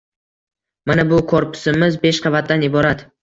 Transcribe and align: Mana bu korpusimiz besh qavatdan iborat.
Mana 0.91 1.05
bu 1.11 1.19
korpusimiz 1.33 1.99
besh 2.07 2.23
qavatdan 2.27 2.67
iborat. 2.71 3.05